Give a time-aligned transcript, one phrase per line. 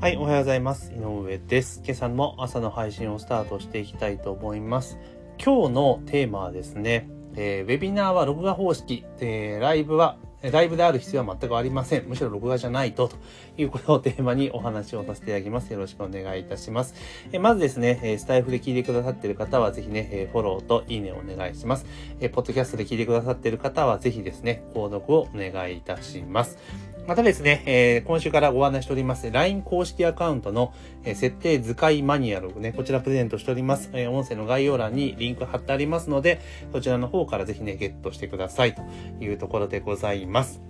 [0.00, 0.94] はい、おはようございます。
[0.94, 1.82] 井上です。
[1.84, 4.96] 今朝も朝の配信をスタートしていきたいと思います。
[5.36, 12.06] 今日のテーマはですね、えー、ウェビナーは録画方式、えー、ライブはライブである必要は全くありません。
[12.08, 13.16] むしろ録画じゃないと、と
[13.58, 15.70] いうことをテーマにお話をさせていただきます。
[15.70, 16.94] よろしくお願いいたします。
[17.30, 21.84] えまずですね、スタイフで聞いてくださっている方は、ぜひね、フォローといいねをお願いします。
[22.20, 26.56] えポッドキャストで聞いてくださっている方は、ぜひですね、購読をお願いいたします。
[27.10, 33.90] またですね、えー、今週からご案内しております LINE 公式アカウントの、えー、設定図解マニュアルをね、こちらプレゼントしております。
[33.94, 38.82] えー、音声の概要欄にリンク貼ってありますので、そちらの方からぜひね、ゲットしてくださいと
[39.20, 40.69] いうところでございます。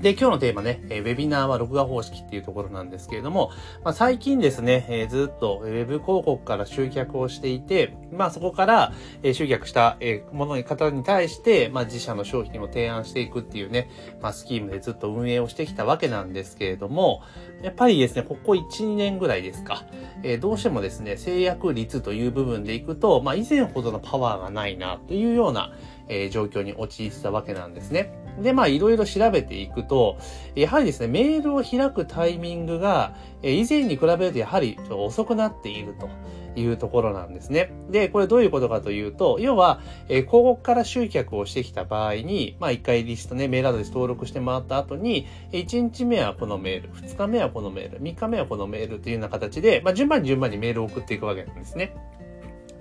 [0.00, 3.50] で、今日のテーマね、えウェビナーは録画方式っていうところなんですけれども、
[3.84, 13.90] まあ、最近ですね、え、ずっとウェブ広告から集客をしていて、まあそこから、え集客した、えものに方に対して、まあ自社の商品を提案していくっていうね、
[14.22, 17.20] まあスキームでずっと運営をしてきたわけなんですけれども、
[17.62, 19.84] やっぱりですね、ここ1、2年ぐらいですか、
[20.22, 25.74] え、どうしてもですね、制約率という部分でいくと、まあ以前ほどのパワーがないなというような、
[26.08, 28.12] え、状況に陥ってたわけなんですね。
[28.40, 30.18] で、まあ、いろいろ調べていくと、
[30.54, 36.08] やはりですね、メールを開くタイミングが、え以前に比べるとやはり遅くなっていると。
[36.56, 37.72] いうところなんですね。
[37.90, 51.94] で、これどういうことかというと、要は、え、広告から集客をしてきた場合に、まあ一回リストね、メールアドレス登録してもらった後に、1日目はこのメール、2日目はこのメール、3日目はこのメールというような形で、まあ順番に順番にメールを送っていくわけなんですね。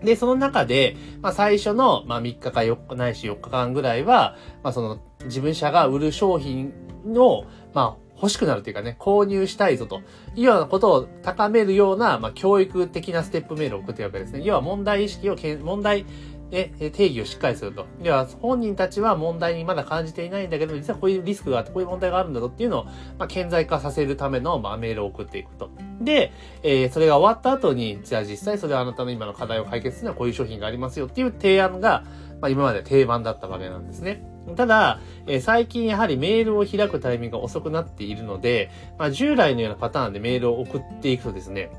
[0.04, 6.74] で、その中で、まあ最初の、まあ3日か4日ないし4日間ぐらいは、まあその自分者が売る商品
[7.16, 10.02] を、まあ欲しくなるというかね、購入したいぞと
[10.36, 14.42] いうようなことを高めるような、まあ教育的なステップメールを送っているわけですね。
[14.44, 16.06] 要は問題意識をけん、問題、
[16.50, 17.86] で、定義をしっかりすると。
[18.02, 25.70] では、本人たちは問題にまだ感じていないんだけど、実はこういうリスクがあって、こういう問題があるんだぞっていうのを、まあ、顕在化させるための、まあ、メールを送っていくと。
[26.02, 26.32] で、
[26.64, 32.04] えー、それが終わった後に、じゃあ実際それはあなたの今の課題を解決するのはこういう商品がありますよっていう提案が、
[32.42, 34.24] まあ、今まで定番だったわけなんですね。
[34.56, 41.70] ただ、えー、最近やはりメールを開くタイミングが遅くなっているので、まあ、従来のようなパターンでメールを送っていくとですね、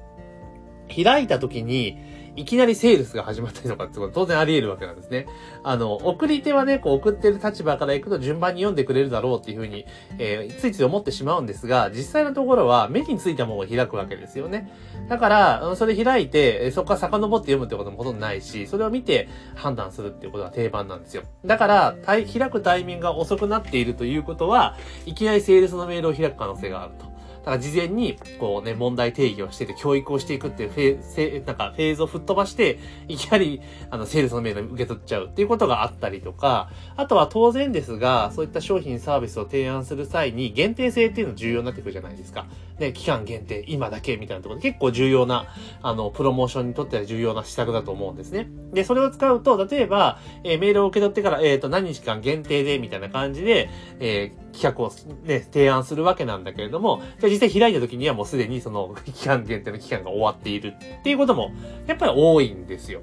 [0.95, 1.99] 開いた時に、
[2.37, 5.27] いきなりセールスが始まったりとかってことは当然あり得るわけなんですね。
[5.63, 9.87] あの、送り手はね、こう送ってる立場から行くと順番に読んでくれるだろうっていうふうに、
[10.19, 14.73] えー、ついつい思ってしまうんですが、実際のところは目についたものを開くわけですよね。
[15.09, 21.23] だから、それ開いて、そこから遡って読むってこともほとんどないし、それを見て判断するっていうことが定番なんですよ。
[21.45, 24.77] だから、開くタイミングが遅くなっているということは、
[25.07, 27.10] いきなりセールスのメールを開く可能性があると。
[27.41, 32.79] だから事前に、こうね、問題定義をしてて、教育をしていくっていうフェーなんかフェーズを吹っ飛ばして、
[33.09, 42.47] いきなり、あの、セールスのメール受け取っちゃうっていうことがあったりとか、あとは当然ですが、そういった商品サービスを提案する際に、限定性っていうの重要になってくるじゃないですか。
[42.79, 45.47] ね、期間限定、今だけみたいなところで結構重要な、
[45.83, 48.49] あの、プロモーションにとっては重要な施策だと思うんですね。
[48.73, 53.69] で、それを使うと、例えば、えー、メールを受け取ってから、えっ、ー、と、何日間限定で、みたいな感じで、
[54.01, 54.93] えー、企画を
[55.25, 61.53] ね、提案するわけなんだけれども、じゃあ実際開いた時にはもうすでにその期間限定の期間が終わっているっていうことも、
[61.87, 63.01] やっぱり多いんですよ。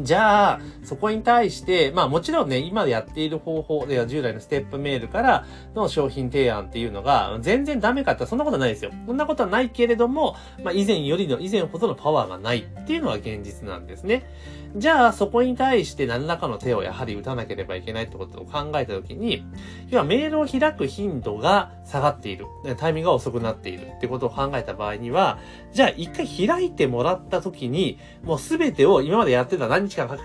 [0.00, 8.92] じゃあ、そこに対して、まあもちろんね、今やっている方法では従来のステップメールからの商品提案っていうのが全然ダメかってそんなことはないですよ。
[9.06, 14.28] そんなことはないけれども、まあ以前よりの、以前ほどのパワーがないっていうのは現実なんですね。
[14.76, 19.44] じゃあ、そこに対して何らかの手をやはり打たなければいけないってことを考えたときに、
[19.88, 22.44] 要はメールを開く頻度が下がっている。
[22.76, 25.38] タイミングが遅くなっているってことを考えた場合には、
[25.72, 30.16] じゃあ一回開いてもらったときに、もうすべてを今までやってた何日間か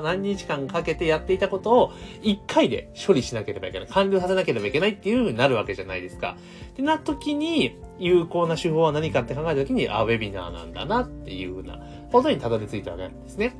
[0.00, 3.88] 何日間かけてやっていたことを一回で処理しなければいけない。
[3.88, 6.36] 完了させなければいけないっていう風になるわけじゃないですか。
[6.70, 11.80] ってなった時に、有効な手法は何かって考えた時に、あ、ウェビナーなんだなっていう風な
[12.12, 13.56] ことにたどり着いたわけなんですね。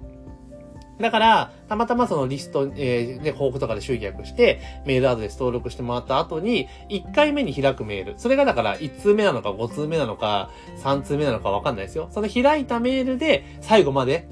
[1.01, 8.15] だから、たまたまそのリスト、えー、で、広告とかで集客して、メールアドレス登録してもらった後に、1回目に開くメール。
[8.17, 10.50] それがだから、1通目なのか、5通目なのか、
[10.82, 12.09] 3通目なのかわかんないですよ。
[12.11, 14.26] その開いたメールで、最後まで、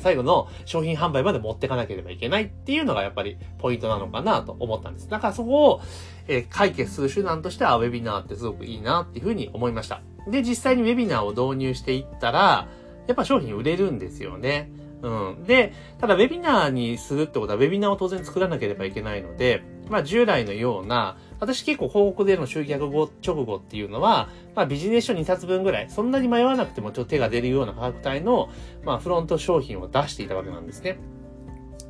[0.00, 5.08] 最後の商品販売まで持ってかなければいけないっていうのがやっぱりポイントなのかなと思ったんです。
[5.08, 5.80] だからそこを、
[6.28, 10.02] えー、解決する手段としては、ウェビナーってすごくいいなっていうふうに思いました。
[10.28, 12.68] で、実際にウェビナーを導入していったら、
[13.06, 14.70] やっぱ商品売れるんですよね。
[15.02, 15.08] う
[15.40, 15.44] ん。
[15.44, 28.50] で、ただウェビナーにするってことは、ウェビナーを当然作らなければいけないので、まあ従来のような、私結構広告での集客後、直後っていうのは、まあビジネス書2冊分ぐらい、そんなに迷わなくてもちょっと手が出るような価格帯の、
[28.84, 30.98] まあフロント商品を出していたわけなんですね。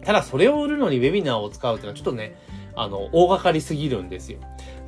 [0.05, 2.37] ただそれを売るのにウェビナーを使うっていうのはちょっとね、
[2.75, 4.39] あの、大掛かりすぎるんですよ。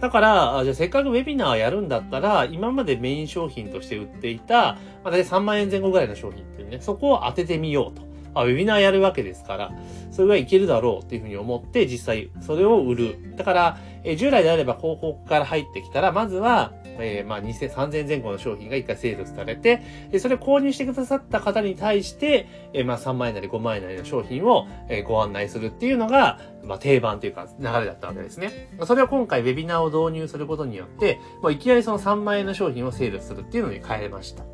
[0.01, 8.12] だから、じゃあせっかくウェビナーやるんだったら、今までメイン商品として売っていた、まあ、大体3万円前後ぐらいの商品っていうね、そこを当ててみようと。
[8.35, 9.73] あ、ウェビナーやるわけですから、
[10.11, 13.35] それがいけるだろうっていうふうに思って、実際それを売る。
[13.37, 28.71] だから、え従来であれば広告から入ってきたら、まずは、えー、まあ、2000、3000前後の商品が一回セールスされて、で、それを購入してくださった方に対して、えー、まあ、3万円なり5万円なりの商品を、えー、ご案内するっていうのが、まあ、定番というか、流れだったわけですね。
[28.85, 34.45] それを今回ウェビナーを導入することによって、もういきなりその3万円の商品をセールするっていうのに変えました。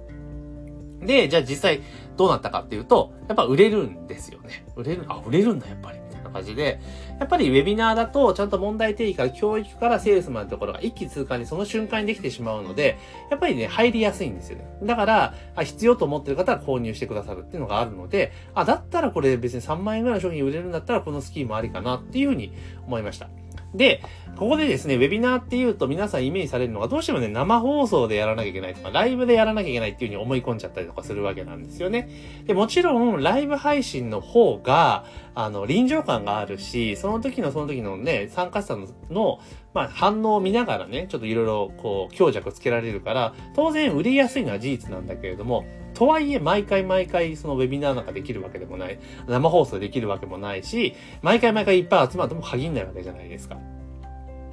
[1.00, 1.80] で、じゃあ実際
[2.16, 4.64] どうなったかっていうと、やっぱ売れるんですよね。
[4.76, 5.98] 売れる、あ、売れるんだ、やっぱり。
[5.98, 6.80] みたいな感じで。
[7.20, 12.98] やっぱりウェビナーだと、ちゃんと問題定義から教育からセールスまでのところが一気通過にその瞬間にできてしまうので、
[13.30, 14.66] やっぱりね、入りやすいんですよね。
[14.82, 15.34] だから、
[15.64, 22.52] 必要と思ってる方は購入してくださるっていうのがあるので、あ、だったらこれ別に3万円ぐらいの商品売れるんだったら、このスキームありかなっていうふうに
[22.86, 23.28] 思いました。
[23.74, 24.02] で、
[24.36, 32.08] ここでですね、ウェビナーっていうと皆さんイメージされるのがどうしてもね、生放送でやらなきゃいけないとか、ライブでやらなきゃいけないっていう風に思い込んじゃったりとかするわけなんですよね。
[32.46, 35.04] で、もちろん、ライブ配信の方が、
[35.34, 38.76] あの、臨場感があるし、その時のその時のね、参加者
[39.10, 39.40] の、
[39.74, 53.58] まあ、反応を見ながらね、ちょっといろいろこう、強弱つけられるから、当然売りやすいのは事実なんだけれども、とはいえ、毎回毎回そのウェビナーなんかできるわけでもない、生放送できるわけもないし、毎回毎回いっぱい集まっても限んないわけじゃないですか。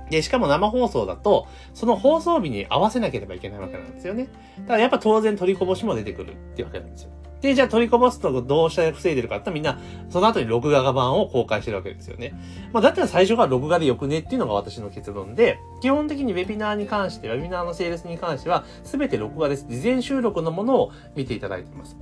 [0.09, 4.27] で、しかも生放送だと、その放送日に合わせなければいけないわけなんですよね。
[4.59, 7.09] だからやっぱ当然取りこぼしも出てくるっていうわけなんですよ。
[7.41, 9.77] で、じゃあ取りこぼすとどうしたら防いでるかってみんな、
[10.09, 12.33] その後に録画版を公開してるわけですよね。
[12.73, 19.65] まあだったら最初から録画でよくねっていうのが私の結論で、基本的にウェビナーに関して、ウェビナーのセールスに関しては、すべて録画です。
[19.69, 21.97] 事前収録のものを見ていただいています。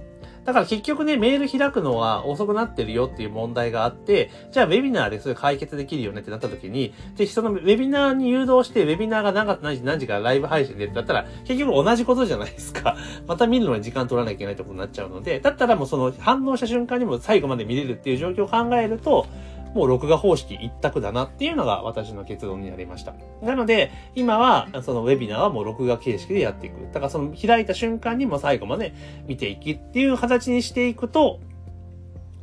[0.45, 12.97] だから結局ね、メール開くのは遅くなってるよっていう問題があって、じゃあウェビナーでそれ解決できるよねってなった時に、でそのウェビナーに誘導して、ウェビナーが何月何時何時からライブ配信でってなったら、結局同じことじゃないですか。
[13.27, 19.27] また見るのに時間取らなきゃいけないってことになっちゃうので、だったらもうその反応した瞬間にも最後まで見れるっていう状況を考えると、
[19.73, 23.13] もう録画方式一択だなっていうのが私の結論になりました。
[23.41, 26.87] なので、今は、そのウェビナーはもう録画形式でやっていく。
[26.93, 28.93] だからその開いた瞬間にも最後まで
[29.27, 31.39] 見ていきっていう形にしていくと、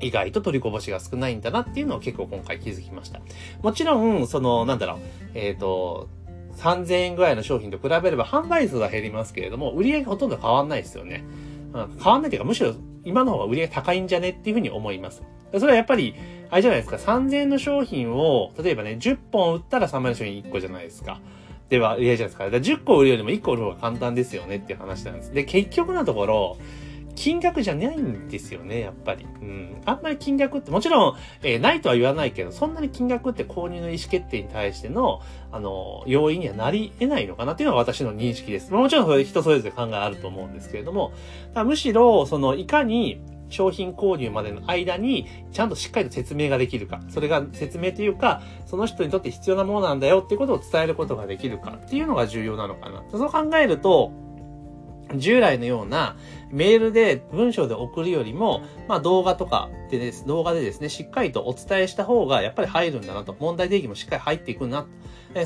[0.00, 3.20] 意外と取りこぼしが少ないんだなっていうのを結構今回気づきました。
[3.62, 4.98] もちろん、その、なんだろう、
[5.34, 6.08] えっ、ー、と、
[6.56, 11.24] 3000円ぐらいの商品と比べれば販売数は減りますけれども、売り上げほとんど変わんないですよね。
[11.72, 12.74] うん、変わんないっていうか、むしろ
[13.04, 15.22] 今の方が売り上げ高いんじゃねっていうふうに思います。
[15.58, 16.14] それはやっぱり、
[16.50, 21.20] あれじゃないですか、3000円の商品を、例えばね、10本売ったら3万円の商品1個じゃないですか。
[21.68, 22.44] では、いやじゃないですか。
[22.44, 25.32] だか10個売るよりも1個売る方が簡単ですよねっていう話なんです。
[25.32, 26.56] で、結局のところ、
[27.14, 29.26] 金額じゃないんですよね、やっぱり。
[29.42, 29.82] うん。
[29.84, 35.20] あんまり金額って、もちろん、えー、ないとは言わないけど、そんなに金額って購入の意思決定に対しての、
[35.52, 38.72] あの、要因にはなり得ないのかなっていうのが私の認識です。
[38.72, 41.12] もちろんそれ人それぞれ考えあると思うんですけれども、
[41.64, 43.20] むしろ、その、いかに、
[43.50, 47.00] 商品購入までの間に、ちゃんとしっかりと説明ができるか。
[47.08, 53.02] それが説明というか、その人にとって必要なものなんだよってことを伝えることができるかっていうのが重要なのかな。
[53.10, 54.12] そう考えると、
[55.16, 56.16] 従来のような
[56.50, 63.36] メールで文章で送るよりも、まあ動画とかでです、動画でですね、しっかりとお伝えした方がやっぱり入るんだなと。
[63.38, 64.86] 問題定義もしっかり入っていくな。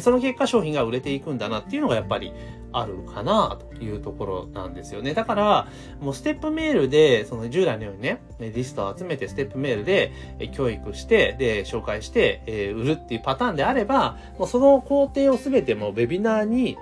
[0.01, 2.33] その結果商品が売れていくんだなっていうのがやっぱり
[2.73, 5.15] あるかなというところなんですよね。
[5.15, 5.69] だから、
[6.01, 10.13] もうステップメールで、その従来のようにね、リストを集めてステップメールで
[10.53, 16.77] 教育して、で、紹介して、え売るっていうパターンであれば、もうその工程をすべてもうウェビナーに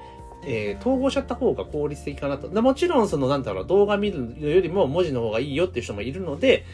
[0.45, 2.49] えー、統合しちゃった方が効率的かなと。
[2.63, 6.65] もちろん、その、なんだろう、動画見るよりも文字の方がいいよっていう人もいるので、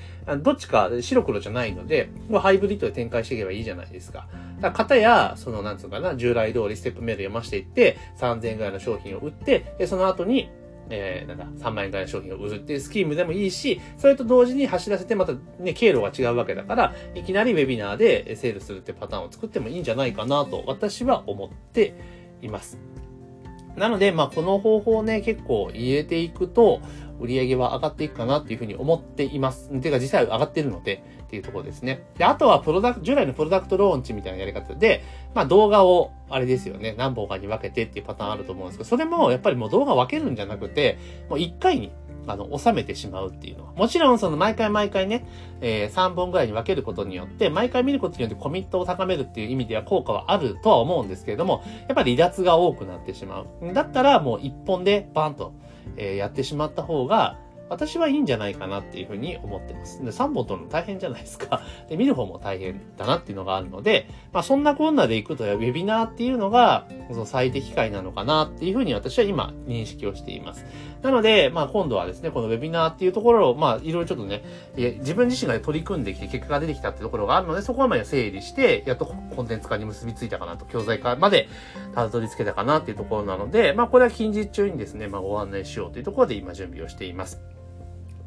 [0.42, 4.26] どっちか白黒じゃないので、もうハイブリッドで展開していけばいいじゃないですか。
[4.60, 10.50] だから、方や、その、なんつうかな、従来通りステップメール読ましていって、3000円ぐらいの商品を売って、で、その後に、
[10.90, 21.94] えー、なんだ、3万円ぐらいの商品を売るっていうスキームでもいいし、それと同時に走らせてまたね、経路が違うわけだから、いきなりウェビナーでセールするってパターンを作ってもいいんじゃないかなと、私は思って
[22.40, 22.78] います。
[23.78, 26.80] なので、まあ、この方法をね、結構入れていくと、
[27.20, 29.70] 売り上げは上がっていくかなっていうふうに思っています。
[29.80, 32.04] てか、実際上がってるので、っていうところですね。
[32.16, 35.04] で、あとは、プロダクト、従来のプロダクトローンチみたいなやり方で、
[35.34, 41.92] まあ、動画を、あれですよね、何本かに分けてっていうパターンあると思うんですけど、それも、やっぱりもう動画分けるんじゃなくて、もう一回に
[42.32, 43.72] あの、収めてしまうっていうのは。
[43.72, 45.26] もちろん、その、毎回毎回ね、
[45.60, 53.72] えー、3本ぐらいに分けることによって、毎回見ることによってコミットを高めるっていう意味では効果はあるとは思うんですけれども、やっぱり離脱が多くなってしまう。
[53.72, 55.54] だったら、もう1本でバンと、
[55.96, 60.02] えー、やってしまった方が、私はいいんじゃないかなっていうふうに思ってます。
[60.02, 61.62] で、3本取るの大変じゃないですか。
[61.88, 70.64] で、見る方も大変だなっていうのがあるので、まあそんなこんなでいくと、ウェビナーっていうのが、その最適解なのかなっていうふうに私は今認識をしています。
[71.02, 74.42] なので、まあ今度はですね、このウェビナーっていうところを、まあいろいろちょっとね、
[74.76, 81.48] 自分自身が取り組んできて結果が出てきたっていうところがあるので、そこはまあ整理して、やっとコンテンツ化に結びついたかなと、教材化まで
[81.94, 87.57] たどり着けたかなっていうところなので、まあこれは近日中にですね、まあご案内しようというところで今準備をしています。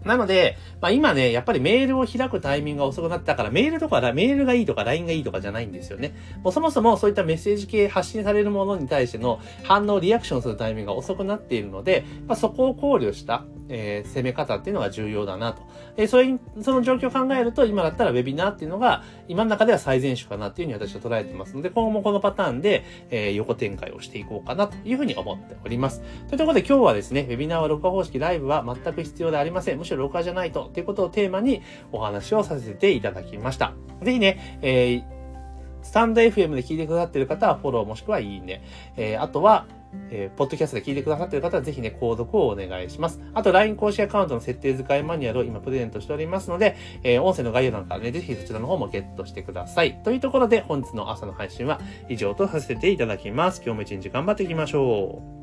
[0.04, 6.14] なので、まあ今ね、やっぱりメールを開くタイミングが遅くなったから、メールとか、メールがいいとか LINE がいいとかじゃないんですよね。
[6.44, 15.62] もうそもそもそういったメッセージ系発信されるものに対しての反応、リアクションするタイミングが遅くなっているので、まあそこを考慮した、えー、攻め方っていうのが重要だなと。
[15.98, 26.02] えー、それその状況を考えると、今だったらウェビナーっていうのが、今の中では最善手かなっていうふうに私は捉えてますので、今後もこのパターンで、えー、横展開をしていこうかなというふうに思っております。
[26.28, 29.80] というところで今日はですね、ウェビナーは録画方式ライブは全く必要でありません。
[29.92, 33.74] しろ録画じゃないと、っていうことをテーマにお話をさせていただきました。
[34.02, 35.04] ぜひね、えー、
[35.84, 38.64] スタンド FM で聞いてくださっている方はフォローもしくはいいね。
[38.98, 39.68] えー、あとは、
[40.10, 43.20] えー、ポッドキャストで聞いてくださっている方はぜひね、購読をお願いします。
[43.34, 50.02] あと、LINE 公式アカウントの設定使いマニュアルを今プレゼントしておりますので、えー、音声の概要欄からね、ぜひそちらの方もゲットしてください。
[50.04, 51.80] というところで、本日の朝の配信は
[52.10, 53.62] 以上とさせていただきます。
[53.66, 55.41] 今日も一日頑張っていきましょう。